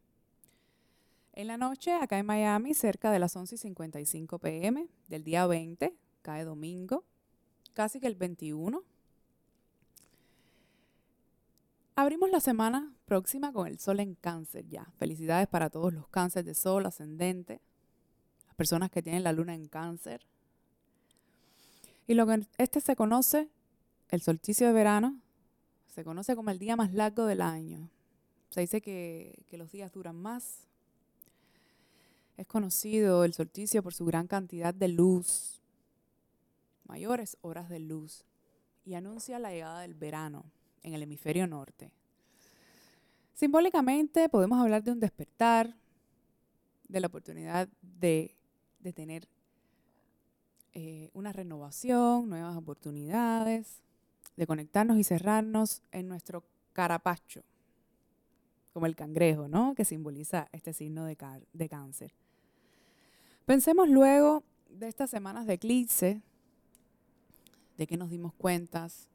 En 1.33 1.47
la 1.47 1.57
noche, 1.57 1.93
acá 1.93 2.17
en 2.17 2.25
Miami, 2.25 2.73
cerca 2.73 3.11
de 3.11 3.19
las 3.19 3.35
11 3.35 3.55
y 3.55 3.57
55 3.57 4.39
pm 4.39 4.87
del 5.07 5.23
día 5.23 5.45
20, 5.45 5.93
cae 6.21 6.45
domingo, 6.45 7.03
casi 7.73 7.99
que 7.99 8.07
el 8.07 8.15
21. 8.15 8.83
Abrimos 11.97 12.29
la 12.29 12.39
semana 12.39 12.93
próxima 13.05 13.51
con 13.53 13.67
el 13.67 13.79
sol 13.79 13.99
en 13.99 14.15
cáncer 14.15 14.67
ya. 14.67 14.85
Felicidades 14.97 15.47
para 15.47 15.69
todos 15.69 15.93
los 15.93 16.07
cánceres 16.07 16.45
de 16.45 16.53
sol 16.53 16.85
ascendente, 16.85 17.61
personas 18.55 18.91
que 18.91 19.01
tienen 19.01 19.23
la 19.23 19.33
luna 19.33 19.53
en 19.53 19.67
cáncer. 19.67 20.21
Y 22.07 22.13
lo 22.13 22.25
que 22.27 22.45
este 22.57 22.81
se 22.81 22.95
conoce, 22.95 23.49
el 24.09 24.21
solsticio 24.21 24.67
de 24.67 24.73
verano, 24.73 25.19
se 25.93 26.03
conoce 26.03 26.35
como 26.35 26.49
el 26.49 26.59
día 26.59 26.75
más 26.75 26.93
largo 26.93 27.25
del 27.25 27.41
año. 27.41 27.89
Se 28.49 28.61
dice 28.61 28.81
que, 28.81 29.43
que 29.47 29.57
los 29.57 29.71
días 29.71 29.91
duran 29.91 30.15
más. 30.15 30.67
Es 32.37 32.47
conocido 32.47 33.23
el 33.23 33.33
solsticio 33.33 33.81
por 33.81 33.93
su 33.93 34.05
gran 34.05 34.27
cantidad 34.27 34.73
de 34.73 34.89
luz, 34.89 35.61
mayores 36.85 37.37
horas 37.41 37.69
de 37.69 37.79
luz 37.79 38.25
y 38.85 38.93
anuncia 38.93 39.39
la 39.39 39.51
llegada 39.51 39.81
del 39.81 39.93
verano 39.93 40.45
en 40.83 40.93
el 40.93 41.03
hemisferio 41.03 41.47
norte. 41.47 41.91
Simbólicamente 43.33 44.29
podemos 44.29 44.59
hablar 44.61 44.83
de 44.83 44.91
un 44.91 44.99
despertar, 44.99 45.75
de 46.87 46.99
la 46.99 47.07
oportunidad 47.07 47.67
de, 47.81 48.35
tener 48.93 49.27
eh, 50.73 51.09
una 51.13 51.31
renovación, 51.31 52.27
nuevas 52.29 52.57
oportunidades, 52.57 53.81
de 54.35 54.45
conectarnos 54.45 54.97
y 54.97 55.03
cerrarnos 55.03 55.81
en 55.91 56.09
nuestro 56.09 56.43
carapacho, 56.73 57.43
como 58.73 58.85
el 58.85 58.95
cangrejo, 58.95 59.47
¿no? 59.47 59.73
Que 59.75 59.85
simboliza 59.85 60.49
este 60.51 60.73
signo 60.73 61.05
de, 61.05 61.17
de 61.53 61.69
cáncer. 61.69 62.11
Pensemos 63.45 63.87
luego 63.87 64.43
de 64.69 64.89
estas 64.89 65.09
semanas 65.09 65.47
de 65.47 65.53
eclipse, 65.53 66.21
de 67.77 67.87
qué 67.87 67.95
nos 67.95 68.09
dimos 68.09 68.33
cuentas, 68.33 69.07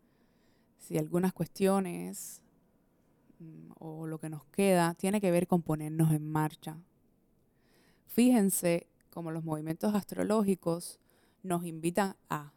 si 0.78 0.98
algunas 0.98 1.33
cuestiones 1.33 2.40
mm, 3.38 3.72
o 3.78 4.06
lo 4.06 4.18
que 4.18 4.30
nos 4.30 4.44
queda 4.46 4.94
tiene 4.94 5.20
que 5.20 5.30
ver 5.30 5.46
con 5.46 5.62
ponernos 5.62 6.12
en 6.12 6.30
marcha. 6.30 6.78
Fíjense 8.06 8.87
cómo 9.11 9.31
los 9.31 9.44
movimientos 9.44 9.94
astrológicos 9.94 10.99
nos 11.42 11.64
invitan 11.64 12.16
a. 12.29 12.53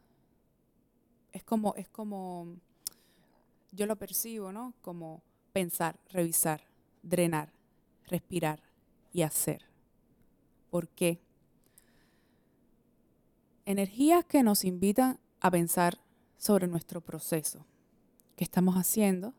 Es 1.32 1.44
como, 1.44 1.74
es 1.76 1.88
como, 1.88 2.56
yo 3.72 3.86
lo 3.86 3.96
percibo, 3.96 4.52
¿no? 4.52 4.74
Como 4.82 5.22
pensar, 5.52 5.98
revisar, 6.08 6.62
drenar, 7.02 7.52
respirar 8.06 8.62
y 9.12 9.22
hacer. 9.22 9.66
¿Por 10.70 10.88
qué? 10.88 11.20
Energías 13.66 14.24
que 14.24 14.42
nos 14.42 14.64
invitan 14.64 15.18
a 15.40 15.50
pensar 15.50 15.98
sobre 16.36 16.66
nuestro 16.66 17.00
proceso 17.00 17.64
que 18.36 18.44
estamos 18.44 18.74
haciendo, 18.74 19.34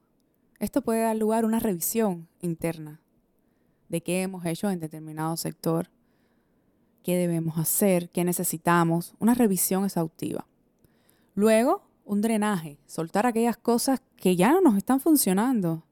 esto 0.59 0.81
puede 0.81 1.01
dar 1.01 1.15
lugar 1.15 1.43
a 1.43 1.47
una 1.47 1.59
revisión 1.59 2.27
interna 2.41 3.01
de 3.89 4.01
qué 4.01 4.21
hemos 4.21 4.45
hecho 4.45 4.69
en 4.69 4.79
determinado 4.79 5.35
sector, 5.37 5.89
qué 7.05 7.17
debemos 7.17 7.59
hacer, 7.59 8.09
qué 8.09 8.23
necesitamos, 8.23 9.13
una 9.19 9.35
revisión 9.35 9.85
exhaustiva. 9.85 10.47
Luego, 11.35 11.83
un 12.03 12.21
drenaje, 12.21 12.79
soltar 12.87 13.27
aquellas 13.27 13.57
cosas 13.57 14.01
que 14.17 14.35
ya 14.35 14.51
no 14.51 14.59
nos 14.61 14.75
están 14.75 14.99
funcionando 14.99 15.83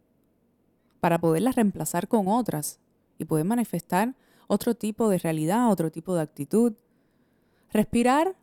para 0.99 1.19
poderlas 1.19 1.55
reemplazar 1.55 2.07
con 2.07 2.27
otras 2.27 2.79
y 3.19 3.25
poder 3.25 3.45
manifestar 3.45 4.15
otro 4.47 4.73
tipo 4.73 5.07
de 5.07 5.19
realidad, 5.19 5.69
otro 5.69 5.91
tipo 5.91 6.15
de 6.15 6.23
actitud. 6.23 6.73
Respirar, 7.71 8.35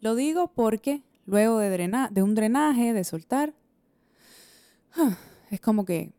lo 0.00 0.14
digo 0.14 0.52
porque 0.54 1.02
luego 1.26 1.58
de, 1.58 2.08
de 2.12 2.22
un 2.22 2.36
drenaje, 2.36 2.92
de 2.92 3.02
soltar, 3.02 3.54
es 5.50 5.60
como 5.60 5.84
que 5.84 6.12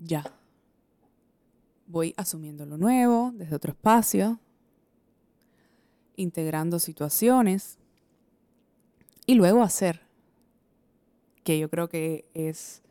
ya, 0.00 0.24
voy 1.90 2.14
asumiendo 2.16 2.64
lo 2.66 2.78
nuevo 2.78 3.32
desde 3.34 3.56
otro 3.56 3.72
espacio, 3.72 4.38
integrando 6.16 6.78
situaciones 6.78 7.78
y 9.26 9.34
luego 9.34 9.62
hacer, 9.62 10.00
que 11.44 11.58
yo 11.58 11.68
creo 11.68 11.88
que 11.88 12.24
es 12.34 12.82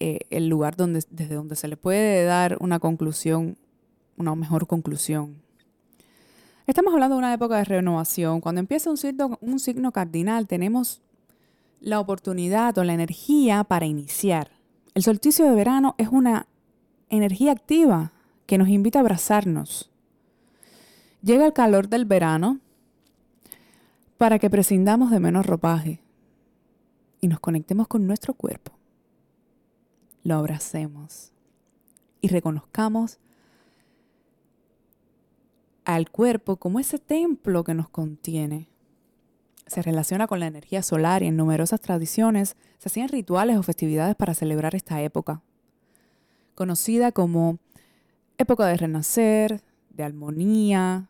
eh, 0.00 0.20
el 0.30 0.48
lugar 0.48 0.76
donde, 0.76 1.04
desde 1.10 1.34
donde 1.34 1.56
se 1.56 1.68
le 1.68 1.76
puede 1.76 2.24
dar 2.24 2.56
una 2.60 2.78
conclusión, 2.78 3.56
una 4.16 4.34
mejor 4.34 4.66
conclusión. 4.66 5.42
Estamos 6.66 6.92
hablando 6.92 7.16
de 7.16 7.18
una 7.20 7.34
época 7.34 7.56
de 7.56 7.64
renovación. 7.64 8.40
Cuando 8.40 8.60
empieza 8.60 8.90
un 8.90 8.96
signo, 8.96 9.38
un 9.40 9.58
signo 9.58 9.90
cardinal, 9.90 10.46
tenemos 10.46 11.02
la 11.80 11.98
oportunidad 11.98 12.78
o 12.78 12.84
la 12.84 12.94
energía 12.94 13.64
para 13.64 13.86
iniciar. 13.86 14.52
El 14.94 15.02
solsticio 15.02 15.44
de 15.44 15.54
verano 15.54 15.94
es 15.98 16.08
una 16.08 16.46
energía 17.12 17.52
activa 17.52 18.12
que 18.46 18.58
nos 18.58 18.68
invita 18.68 18.98
a 18.98 19.02
abrazarnos. 19.02 19.90
Llega 21.22 21.46
el 21.46 21.52
calor 21.52 21.88
del 21.88 22.06
verano 22.06 22.58
para 24.16 24.38
que 24.38 24.50
prescindamos 24.50 25.10
de 25.10 25.20
menos 25.20 25.44
ropaje 25.46 26.00
y 27.20 27.28
nos 27.28 27.38
conectemos 27.38 27.86
con 27.86 28.06
nuestro 28.06 28.34
cuerpo. 28.34 28.72
Lo 30.24 30.36
abracemos 30.36 31.32
y 32.22 32.28
reconozcamos 32.28 33.18
al 35.84 36.10
cuerpo 36.10 36.56
como 36.56 36.80
ese 36.80 36.98
templo 36.98 37.62
que 37.62 37.74
nos 37.74 37.90
contiene. 37.90 38.68
Se 39.66 39.82
relaciona 39.82 40.26
con 40.26 40.40
la 40.40 40.46
energía 40.46 40.82
solar 40.82 41.22
y 41.22 41.26
en 41.26 41.36
numerosas 41.36 41.80
tradiciones 41.80 42.56
se 42.78 42.88
hacían 42.88 43.08
rituales 43.08 43.58
o 43.58 43.62
festividades 43.62 44.16
para 44.16 44.34
celebrar 44.34 44.74
esta 44.74 45.02
época 45.02 45.42
conocida 46.54 47.12
como 47.12 47.58
época 48.38 48.66
de 48.66 48.76
renacer, 48.76 49.62
de 49.90 50.02
armonía. 50.02 51.08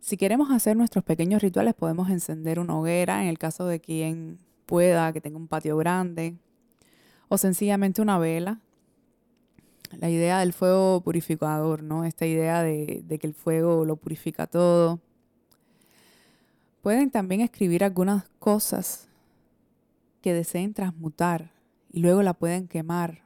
Si 0.00 0.16
queremos 0.16 0.50
hacer 0.50 0.76
nuestros 0.76 1.04
pequeños 1.04 1.42
rituales, 1.42 1.74
podemos 1.74 2.10
encender 2.10 2.58
una 2.58 2.78
hoguera 2.78 3.22
en 3.22 3.28
el 3.28 3.38
caso 3.38 3.66
de 3.66 3.80
quien 3.80 4.38
pueda, 4.66 5.12
que 5.12 5.20
tenga 5.20 5.36
un 5.36 5.48
patio 5.48 5.76
grande, 5.76 6.36
o 7.28 7.38
sencillamente 7.38 8.02
una 8.02 8.18
vela. 8.18 8.60
La 9.98 10.10
idea 10.10 10.40
del 10.40 10.52
fuego 10.52 11.00
purificador, 11.02 11.82
¿no? 11.82 12.04
Esta 12.04 12.26
idea 12.26 12.62
de, 12.62 13.04
que 13.20 13.26
el 13.26 13.34
fuego 13.34 13.84
lo 13.84 13.96
purifica 13.96 14.46
todo. 14.46 15.00
Pueden 16.82 17.10
también 17.10 17.40
escribir 17.40 17.84
algunas 17.84 18.24
cosas 18.38 19.08
que 20.20 20.34
deseen 20.34 20.74
transmutar 20.74 21.52
y 21.92 22.00
luego 22.00 22.22
la 22.22 22.34
pueden 22.34 22.66
quemar 22.66 23.23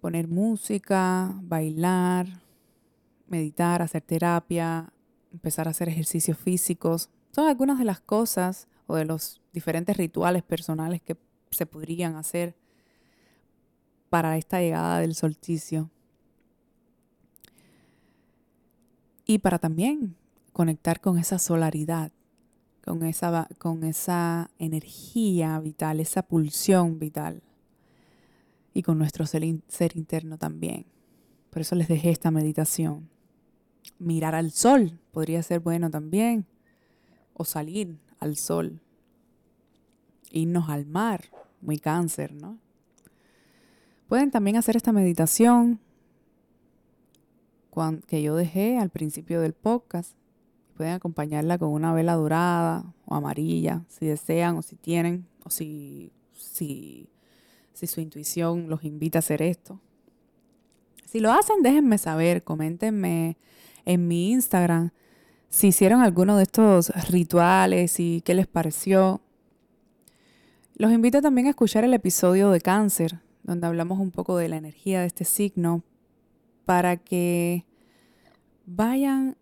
poner 0.00 0.28
música, 0.28 1.34
bailar, 1.42 2.26
meditar, 3.26 3.82
hacer 3.82 4.02
terapia, 4.02 4.92
empezar 5.32 5.68
a 5.68 5.72
hacer 5.72 5.88
ejercicios 5.88 6.38
físicos. 6.38 7.10
Son 7.32 7.48
algunas 7.48 7.78
de 7.78 7.84
las 7.84 8.00
cosas 8.00 8.68
o 8.86 8.96
de 8.96 9.04
los 9.04 9.40
diferentes 9.52 9.96
rituales 9.96 10.42
personales 10.42 11.02
que 11.02 11.16
se 11.50 11.66
podrían 11.66 12.16
hacer 12.16 12.56
para 14.08 14.36
esta 14.38 14.60
llegada 14.60 15.00
del 15.00 15.14
solsticio. 15.14 15.90
Y 19.26 19.38
para 19.38 19.58
también 19.58 20.16
conectar 20.52 21.00
con 21.00 21.18
esa 21.18 21.38
solaridad, 21.38 22.12
con 22.82 23.02
esa, 23.02 23.46
con 23.58 23.84
esa 23.84 24.50
energía 24.58 25.58
vital, 25.60 26.00
esa 26.00 26.22
pulsión 26.22 26.98
vital 26.98 27.42
y 28.78 28.82
con 28.84 28.96
nuestro 28.96 29.26
ser, 29.26 29.42
interno 29.42 30.38
también. 30.38 30.86
Por 31.50 31.62
eso 31.62 31.74
les 31.74 31.88
dejé 31.88 32.10
esta 32.10 32.30
meditación. 32.30 33.10
Mirar 33.98 34.36
al 34.36 34.52
sol 34.52 35.00
podría 35.10 35.42
ser 35.42 35.58
bueno 35.58 35.90
también. 35.90 36.46
O 37.34 37.44
salir 37.44 37.98
al 38.20 38.36
sol. 38.36 38.80
Irnos 40.30 40.68
al 40.68 40.86
mar. 40.86 41.24
Muy 41.60 41.78
cáncer, 41.78 42.32
¿no? 42.32 42.56
Pueden 44.06 44.30
también 44.30 44.56
hacer 44.56 44.76
esta 44.76 44.92
meditación 44.92 45.80
que 48.06 48.22
yo 48.22 48.36
dejé 48.36 48.78
al 48.78 48.90
principio 48.90 49.40
del 49.40 49.54
podcast. 49.54 50.12
Pueden 50.76 50.92
acompañarla 50.92 51.58
con 51.58 51.70
una 51.70 51.92
vela 51.92 52.14
dorada 52.14 52.94
o 53.06 53.16
amarilla, 53.16 53.84
si 53.88 54.06
desean 54.06 54.56
o 54.56 54.62
si 54.62 54.76
tienen, 54.76 55.26
o 55.44 55.50
si, 55.50 56.12
si 56.32 57.08
si 57.78 57.86
su 57.86 58.00
intuición 58.00 58.68
los 58.68 58.82
invita 58.82 59.18
a 59.18 59.20
hacer 59.20 59.40
esto. 59.40 59.80
Si 61.06 61.20
lo 61.20 61.30
hacen, 61.30 61.62
déjenme 61.62 61.96
saber, 61.96 62.42
coméntenme 62.42 63.36
en 63.84 64.08
mi 64.08 64.32
Instagram 64.32 64.90
si 65.48 65.68
hicieron 65.68 66.02
alguno 66.02 66.36
de 66.36 66.42
estos 66.42 66.88
rituales 67.08 68.00
y 68.00 68.20
qué 68.22 68.34
les 68.34 68.48
pareció. 68.48 69.20
Los 70.74 70.92
invito 70.92 71.22
también 71.22 71.46
a 71.46 71.50
escuchar 71.50 71.84
el 71.84 71.94
episodio 71.94 72.50
de 72.50 72.60
cáncer, 72.60 73.20
donde 73.44 73.68
hablamos 73.68 74.00
un 74.00 74.10
poco 74.10 74.36
de 74.36 74.48
la 74.48 74.56
energía 74.56 75.00
de 75.00 75.06
este 75.06 75.24
signo, 75.24 75.84
para 76.64 76.96
que 76.96 77.64
vayan 78.66 79.36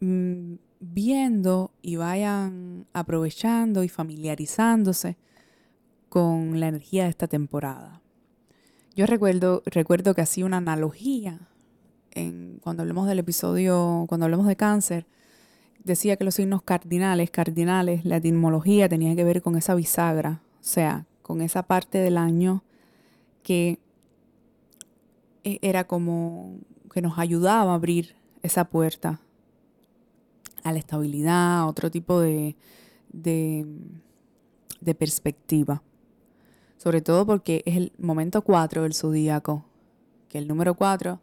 mm, 0.00 0.54
viendo 0.80 1.72
y 1.82 1.96
vayan 1.96 2.86
aprovechando 2.94 3.84
y 3.84 3.90
familiarizándose 3.90 5.18
con 6.16 6.60
la 6.60 6.68
energía 6.68 7.04
de 7.04 7.10
esta 7.10 7.28
temporada. 7.28 8.00
Yo 8.94 9.04
recuerdo, 9.04 9.62
recuerdo 9.66 10.14
que 10.14 10.22
hacía 10.22 10.46
una 10.46 10.56
analogía 10.56 11.40
en, 12.12 12.58
cuando 12.62 12.82
hablemos 12.84 13.06
del 13.06 13.18
episodio, 13.18 14.06
cuando 14.08 14.24
hablemos 14.24 14.46
de 14.46 14.56
cáncer, 14.56 15.06
decía 15.84 16.16
que 16.16 16.24
los 16.24 16.36
signos 16.36 16.62
cardinales, 16.62 17.30
cardinales, 17.30 18.06
la 18.06 18.16
etimología 18.16 18.88
tenía 18.88 19.14
que 19.14 19.24
ver 19.24 19.42
con 19.42 19.58
esa 19.58 19.74
bisagra, 19.74 20.40
o 20.58 20.64
sea, 20.64 21.04
con 21.20 21.42
esa 21.42 21.64
parte 21.64 21.98
del 21.98 22.16
año 22.16 22.64
que 23.42 23.78
e, 25.44 25.58
era 25.60 25.84
como 25.84 26.56
que 26.94 27.02
nos 27.02 27.18
ayudaba 27.18 27.72
a 27.72 27.74
abrir 27.74 28.16
esa 28.42 28.64
puerta 28.64 29.20
a 30.64 30.72
la 30.72 30.78
estabilidad, 30.78 31.58
a 31.58 31.66
otro 31.66 31.90
tipo 31.90 32.20
de, 32.20 32.56
de, 33.12 33.66
de 34.80 34.94
perspectiva 34.94 35.82
sobre 36.76 37.00
todo 37.00 37.26
porque 37.26 37.62
es 37.66 37.76
el 37.76 37.92
momento 37.98 38.42
4 38.42 38.82
del 38.82 38.94
zodíaco, 38.94 39.64
que 40.28 40.38
el 40.38 40.48
número 40.48 40.74
4 40.74 41.20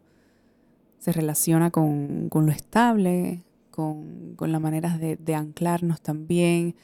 se 0.98 1.12
relaciona 1.12 1.70
con, 1.70 2.30
lo 2.32 2.50
estable, 2.52 3.44
con, 3.70 4.34
con 4.36 4.52
las 4.52 4.60
maneras 4.60 4.98
de, 4.98 5.16
de, 5.16 5.34
anclarnos 5.34 6.00
también, 6.00 6.76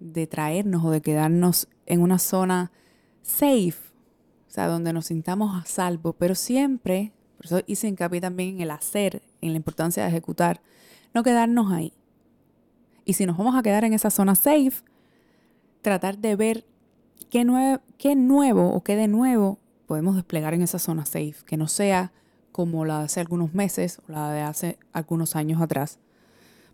de 0.00 0.26
traernos 0.26 0.84
o 0.84 0.90
de 0.90 1.00
quedarnos 1.00 1.68
en 1.86 2.02
una 2.02 2.18
zona 2.18 2.72
safe, 3.22 3.76
o 4.48 4.50
sea, 4.50 4.66
donde 4.66 4.92
nos 4.92 5.06
sintamos 5.06 5.54
a 5.54 5.64
salvo, 5.66 6.12
pero 6.14 6.34
siempre, 6.34 7.12
por 7.36 7.46
eso 7.46 7.60
hice 7.66 7.86
hincapié 7.88 8.20
también 8.20 8.56
en 8.56 8.60
el 8.62 8.70
hacer, 8.72 9.22
en 9.40 9.52
la 9.52 9.56
importancia 9.56 10.02
de 10.02 10.08
ejecutar, 10.08 10.60
no 11.14 11.22
quedarnos 11.22 11.72
ahí. 11.72 11.92
Y 13.04 13.14
si 13.14 13.26
nos 13.26 13.36
vamos 13.36 13.56
a 13.56 13.62
quedar 13.62 13.84
en 13.84 13.92
esa 13.92 14.10
zona 14.10 14.34
safe, 14.34 14.82
tratar 15.82 16.18
de 16.18 16.36
ver 16.36 16.64
¿Qué, 17.28 17.44
nuevo 17.44 18.70
o 18.72 18.82
qué 18.82 18.96
de 18.96 19.08
nuevo 19.08 19.58
podemos 19.86 20.16
desplegar 20.16 20.54
en 20.54 20.62
esa 20.62 20.78
zona 20.78 21.04
safe? 21.04 21.36
Que 21.46 21.56
no 21.56 21.68
sea 21.68 22.12
como 22.52 22.84
la 22.84 23.00
de 23.00 23.04
hace 23.04 23.20
algunos 23.20 23.54
meses 23.54 24.00
o 24.06 24.12
la 24.12 24.32
de 24.32 24.40
hace 24.40 24.78
algunos 24.92 25.36
años 25.36 25.60
atrás. 25.60 25.98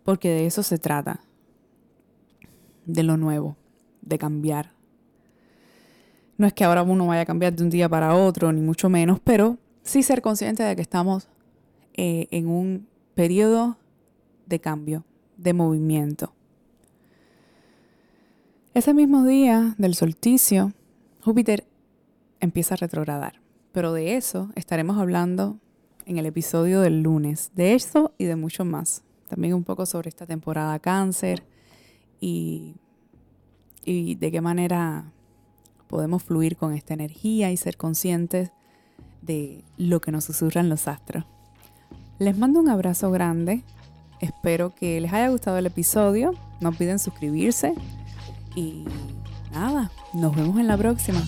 Porque 0.05 0.29
de 0.29 0.47
eso 0.47 0.63
se 0.63 0.79
trata. 0.79 1.21
De 2.85 3.03
lo 3.03 3.17
nuevo, 3.17 3.57
de 4.03 4.19
cambiar. 4.19 4.73
No 6.39 6.47
es 6.47 6.53
que 6.53 6.65
ahora 6.65 6.83
uno 6.83 7.07
vaya 7.07 7.23
a 7.23 7.27
cambiar 7.27 7.55
de 7.55 7.65
un 7.65 7.71
día 7.71 7.89
para 7.89 8.15
otro, 8.15 8.53
ni 8.53 8.61
mucho 8.61 8.89
menos, 8.89 9.19
pero 9.21 9.59
sí 9.83 10.03
ser 10.03 10.23
consciente 10.23 10.63
de 10.63 10.77
que 10.77 10.83
estamos 10.83 11.29
eh, 11.95 12.29
en 12.31 12.47
un 12.47 12.87
periodo 13.15 13.79
de 14.47 14.61
cambio, 14.61 15.05
de 15.37 15.55
movimiento. 15.55 16.36
Ese 18.77 18.93
mismo 18.93 19.25
día 19.25 19.75
del 19.79 19.95
solsticio, 19.95 20.75
Júpiter 21.25 21.67
empieza 22.41 22.75
a 22.75 22.77
retrogradar, 22.77 23.41
pero 23.73 23.95
de 23.95 24.19
eso 24.19 24.51
estaremos 24.55 24.99
hablando 24.99 25.57
en 26.05 26.19
el 26.19 26.27
episodio 26.27 26.83
del 26.83 27.01
lunes. 27.01 27.53
De 27.55 27.73
eso 27.73 28.13
y 28.19 28.27
de 28.27 28.37
mucho 28.37 28.67
más. 28.67 29.03
También 29.31 29.55
un 29.55 29.65
poco 29.65 29.87
sobre 29.87 30.11
esta 30.11 30.27
temporada 30.27 30.79
cáncer 30.79 31.43
y, 32.21 32.75
y 33.83 34.17
de 34.17 34.31
qué 34.31 34.43
manera 34.43 35.11
podemos 35.87 36.23
fluir 36.23 36.59
con 36.59 36.75
esta 36.75 36.93
energía 36.93 37.51
y 37.51 37.57
ser 37.57 37.79
conscientes 37.79 38.53
de 39.23 39.65
lo 39.79 40.03
que 40.03 40.13
nos 40.13 40.25
susurran 40.25 40.69
los 40.69 40.87
astros. 40.87 41.25
Les 42.19 42.37
mando 42.37 42.61
un 42.61 42.69
abrazo 42.69 43.11
grande. 43.11 43.63
Espero 44.21 44.75
que 44.75 45.01
les 45.01 45.15
haya 45.15 45.31
gustado 45.31 45.57
el 45.57 45.65
episodio. 45.65 46.35
No 46.61 46.69
olviden 46.69 46.99
suscribirse. 46.99 47.75
Y 48.57 48.85
nada, 49.53 49.91
nos 50.15 50.35
vemos 50.35 50.59
en 50.59 50.67
la 50.67 50.77
próxima. 50.77 51.23